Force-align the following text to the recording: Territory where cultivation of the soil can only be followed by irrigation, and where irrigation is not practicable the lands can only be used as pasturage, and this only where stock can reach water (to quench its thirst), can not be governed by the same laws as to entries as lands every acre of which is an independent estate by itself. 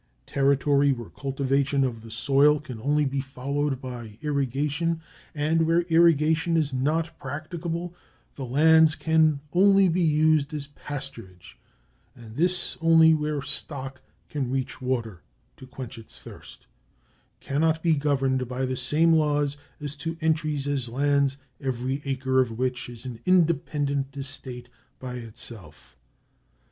Territory 0.25 0.91
where 0.91 1.11
cultivation 1.11 1.83
of 1.83 2.01
the 2.01 2.09
soil 2.09 2.59
can 2.59 2.81
only 2.81 3.05
be 3.05 3.21
followed 3.21 3.79
by 3.79 4.17
irrigation, 4.23 4.99
and 5.35 5.67
where 5.67 5.81
irrigation 5.89 6.57
is 6.57 6.73
not 6.73 7.15
practicable 7.19 7.93
the 8.33 8.43
lands 8.43 8.95
can 8.95 9.41
only 9.53 9.87
be 9.87 10.01
used 10.01 10.55
as 10.55 10.65
pasturage, 10.69 11.53
and 12.15 12.35
this 12.35 12.79
only 12.81 13.13
where 13.13 13.43
stock 13.43 14.01
can 14.27 14.49
reach 14.49 14.81
water 14.81 15.21
(to 15.55 15.67
quench 15.67 15.99
its 15.99 16.17
thirst), 16.17 16.65
can 17.39 17.61
not 17.61 17.83
be 17.83 17.93
governed 17.93 18.47
by 18.47 18.65
the 18.65 18.75
same 18.75 19.13
laws 19.13 19.55
as 19.79 19.95
to 19.95 20.17
entries 20.19 20.65
as 20.67 20.89
lands 20.89 21.37
every 21.59 22.01
acre 22.05 22.41
of 22.41 22.57
which 22.57 22.89
is 22.89 23.05
an 23.05 23.19
independent 23.27 24.17
estate 24.17 24.67
by 24.99 25.13
itself. 25.17 25.95